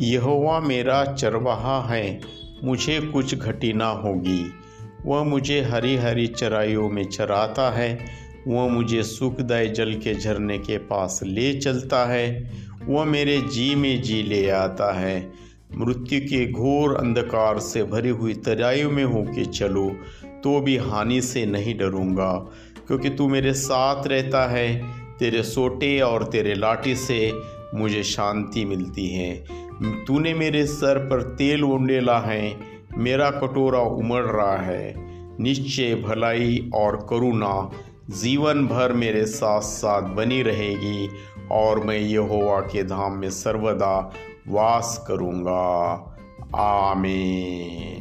यहोवा 0.00 0.58
मेरा 0.60 1.04
चरवाहा 1.04 1.80
है, 1.88 2.20
मुझे 2.64 3.00
कुछ 3.02 3.34
घटी 3.34 3.72
ना 3.72 3.88
होगी। 3.94 4.42
वह 5.06 5.22
मुझे 5.22 5.60
हरी 5.62 5.96
हरी 5.96 6.26
चराइयों 6.26 6.88
में 6.90 7.04
चराता 7.04 7.70
है, 7.70 7.98
वह 8.48 8.68
मुझे 8.68 9.02
सुखदाय 9.02 9.66
जल 9.68 9.92
के 9.94 10.14
झरने 10.14 10.58
के 10.58 10.78
पास 10.78 11.20
ले 11.24 11.52
चलता 11.54 12.04
है, 12.06 12.50
वह 12.86 13.04
मेरे 13.04 13.40
जी 13.42 13.74
में 13.74 14.02
जी 14.02 14.22
ले 14.22 14.48
आता 14.50 14.92
है। 14.92 15.32
मृत्यु 15.76 16.20
के 16.20 16.44
घोर 16.52 16.94
अंधकार 16.94 17.58
से 17.58 17.82
भरी 17.84 18.08
हुई 18.08 18.34
तराइयों 18.34 18.90
में 18.90 19.04
होके 19.04 19.44
चलो 19.44 19.88
तो 20.44 20.60
भी 20.60 20.76
हानि 20.76 21.20
से 21.20 21.44
नहीं 21.46 21.76
डरूँगा, 21.78 22.32
क्योंकि 22.86 23.10
तू 23.10 23.28
मेरे 23.28 23.52
साथ 23.52 24.06
रहता 24.06 24.46
है, 24.46 24.76
तेरे 25.18 25.42
सोटे 25.42 25.98
और 26.00 26.24
तेरे 26.24 26.54
लाठी 26.54 26.94
से 26.96 27.32
मुझे 27.74 28.02
शांति 28.02 28.64
मिलती 28.64 29.06
है। 29.08 29.65
तूने 29.82 30.34
मेरे 30.34 30.66
सर 30.66 30.98
पर 30.98 31.22
तेल 31.22 31.64
ओंडेला 31.64 32.18
है 32.18 32.56
मेरा 32.98 33.30
कटोरा 33.30 33.80
उमड़ 33.80 34.22
रहा 34.22 34.56
है। 34.56 34.94
निश्चय 35.40 35.94
भलाई 35.94 36.70
और 36.74 37.06
करुणा 37.10 37.70
जीवन 38.10 38.66
भर 38.66 38.92
मेरे 38.92 39.26
साथ 39.26 39.60
साथ 39.60 40.02
बनी 40.02 40.42
रहेगी 40.42 41.08
और 41.50 41.84
मैं 41.84 41.98
यहोवा 41.98 42.60
के 42.60 42.82
धाम 42.82 43.12
में 43.12 43.30
सर्वदा 43.30 44.12
वास 44.48 45.04
करूँगा। 45.08 45.62
आमीन। 46.56 47.95